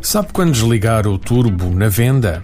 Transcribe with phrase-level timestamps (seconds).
[0.00, 2.42] Sabe quando desligar o turbo na venda?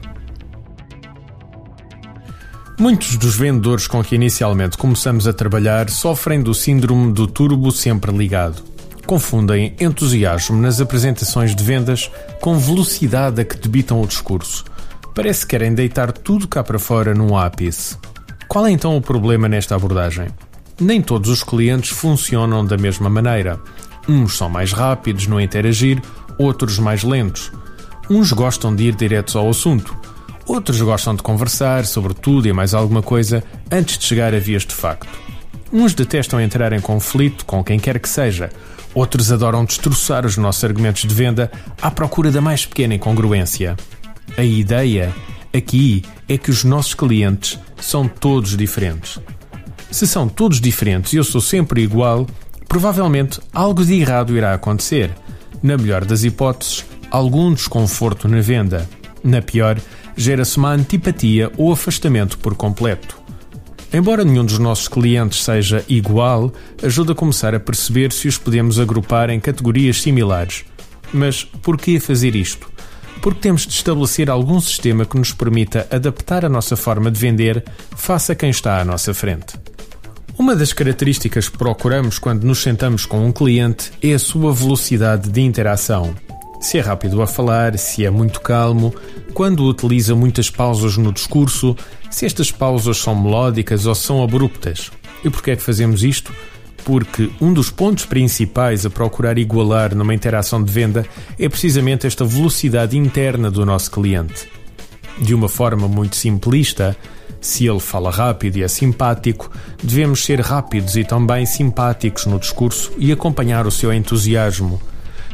[2.78, 8.12] Muitos dos vendedores com que inicialmente começamos a trabalhar sofrem do síndrome do turbo sempre
[8.12, 8.62] ligado.
[9.04, 12.10] Confundem entusiasmo nas apresentações de vendas
[12.40, 14.64] com velocidade a que debitam o discurso.
[15.14, 17.96] Parece que querem deitar tudo cá para fora num ápice.
[18.46, 20.28] Qual é então o problema nesta abordagem?
[20.80, 23.58] Nem todos os clientes funcionam da mesma maneira.
[24.08, 26.00] Uns são mais rápidos no interagir,
[26.38, 27.52] outros mais lentos.
[28.08, 29.94] Uns gostam de ir diretos ao assunto,
[30.46, 34.64] outros gostam de conversar sobre tudo e mais alguma coisa antes de chegar a vias
[34.64, 35.08] de facto.
[35.70, 38.48] Uns detestam entrar em conflito com quem quer que seja,
[38.94, 41.52] outros adoram destroçar os nossos argumentos de venda
[41.82, 43.76] à procura da mais pequena incongruência.
[44.38, 45.14] A ideia
[45.54, 49.18] aqui é que os nossos clientes são todos diferentes.
[49.90, 52.26] Se são todos diferentes e eu sou sempre igual,
[52.68, 55.10] provavelmente algo de errado irá acontecer.
[55.62, 58.88] Na melhor das hipóteses, algum desconforto na venda.
[59.24, 59.80] Na pior,
[60.16, 63.18] gera-se uma antipatia ou afastamento por completo.
[63.92, 66.52] Embora nenhum dos nossos clientes seja igual,
[66.82, 70.64] ajuda a começar a perceber se os podemos agrupar em categorias similares.
[71.12, 72.70] Mas por que fazer isto?
[73.22, 77.64] Porque temos de estabelecer algum sistema que nos permita adaptar a nossa forma de vender
[77.96, 79.54] face a quem está à nossa frente.
[80.38, 85.28] Uma das características que procuramos quando nos sentamos com um cliente é a sua velocidade
[85.28, 86.14] de interação.
[86.60, 88.94] Se é rápido a falar, se é muito calmo,
[89.34, 91.76] quando utiliza muitas pausas no discurso,
[92.08, 94.92] se estas pausas são melódicas ou são abruptas.
[95.24, 96.32] E porquê é que fazemos isto?
[96.84, 101.04] Porque um dos pontos principais a procurar igualar numa interação de venda
[101.36, 104.48] é precisamente esta velocidade interna do nosso cliente.
[105.18, 106.96] De uma forma muito simplista,
[107.40, 109.50] se ele fala rápido e é simpático,
[109.82, 114.80] devemos ser rápidos e também simpáticos no discurso e acompanhar o seu entusiasmo.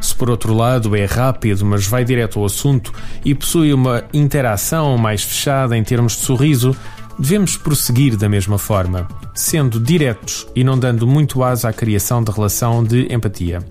[0.01, 4.97] Se por outro lado é rápido, mas vai direto ao assunto e possui uma interação
[4.97, 6.75] mais fechada em termos de sorriso,
[7.17, 12.31] devemos prosseguir da mesma forma, sendo diretos e não dando muito asa à criação de
[12.31, 13.63] relação de empatia.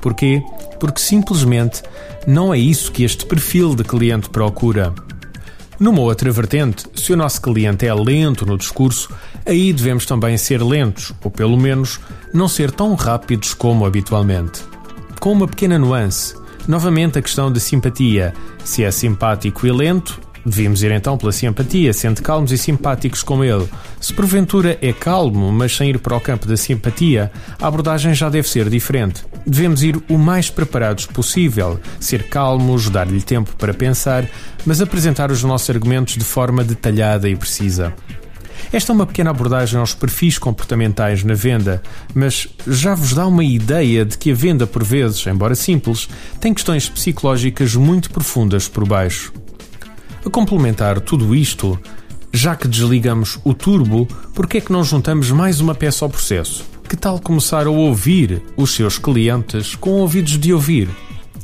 [0.00, 0.42] Porquê?
[0.80, 1.82] Porque simplesmente
[2.26, 4.92] não é isso que este perfil de cliente procura.
[5.82, 9.10] Numa outra vertente, se o nosso cliente é lento no discurso,
[9.44, 11.98] aí devemos também ser lentos, ou pelo menos
[12.32, 14.62] não ser tão rápidos como habitualmente.
[15.18, 16.36] Com uma pequena nuance.
[16.68, 18.32] Novamente a questão de simpatia.
[18.62, 23.44] Se é simpático e lento, Devíamos ir então pela simpatia, sendo calmos e simpáticos com
[23.44, 23.68] ele.
[24.00, 27.30] Se porventura é calmo, mas sem ir para o campo da simpatia,
[27.60, 29.24] a abordagem já deve ser diferente.
[29.46, 34.28] Devemos ir o mais preparados possível, ser calmos, dar-lhe tempo para pensar,
[34.66, 37.94] mas apresentar os nossos argumentos de forma detalhada e precisa.
[38.72, 41.82] Esta é uma pequena abordagem aos perfis comportamentais na venda,
[42.14, 46.08] mas já vos dá uma ideia de que a venda, por vezes, embora simples,
[46.40, 49.32] tem questões psicológicas muito profundas por baixo.
[50.24, 51.76] A complementar tudo isto,
[52.32, 56.08] já que desligamos o turbo, por que é que não juntamos mais uma peça ao
[56.08, 56.64] processo?
[56.88, 60.88] Que tal começar a ouvir os seus clientes com ouvidos de ouvir?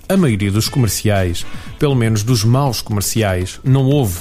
[0.08, 1.44] A maioria dos comerciais,
[1.76, 4.20] pelo menos dos maus comerciais, não ouve.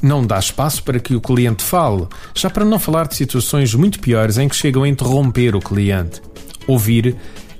[0.00, 3.98] Não dá espaço para que o cliente fale, já para não falar de situações muito
[3.98, 6.22] piores em que chegam a interromper o cliente.
[6.68, 7.16] Ouvir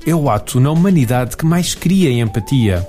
[0.07, 2.87] é o ato na humanidade que mais cria empatia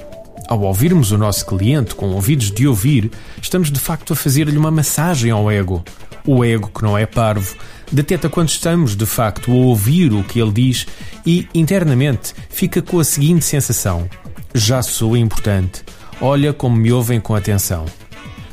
[0.50, 4.72] ao ouvirmos o nosso cliente com ouvidos de ouvir, estamos de facto a fazer-lhe uma
[4.72, 5.84] massagem ao ego.
[6.26, 7.56] O ego, que não é parvo,
[7.92, 10.88] detecta quando estamos de facto a ouvir o que ele diz
[11.24, 14.10] e, internamente, fica com a seguinte sensação:
[14.52, 15.84] Já sou importante.
[16.20, 17.86] Olha como me ouvem com atenção.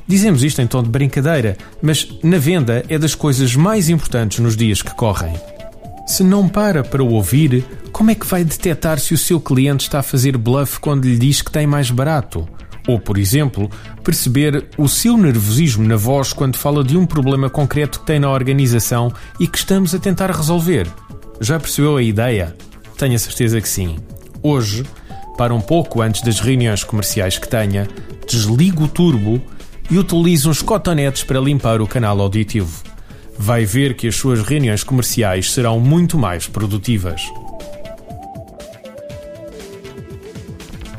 [0.07, 4.55] Dizemos isto em tom de brincadeira, mas na venda é das coisas mais importantes nos
[4.55, 5.33] dias que correm.
[6.07, 7.65] Se não para para o ouvir,
[7.97, 11.17] como é que vai detectar se o seu cliente está a fazer bluff quando lhe
[11.17, 12.47] diz que tem mais barato?
[12.87, 13.71] Ou, por exemplo,
[14.05, 18.31] perceber o seu nervosismo na voz quando fala de um problema concreto que tem na
[18.31, 20.87] organização e que estamos a tentar resolver?
[21.41, 22.55] Já percebeu a ideia?
[22.99, 23.97] Tenho a certeza que sim.
[24.43, 24.84] Hoje,
[25.39, 27.89] para um pouco antes das reuniões comerciais que tenha,
[28.28, 29.41] desligo o turbo
[29.91, 32.84] e utilizo uns cotonetes para limpar o canal auditivo
[33.39, 37.22] vai ver que as suas reuniões comerciais serão muito mais produtivas.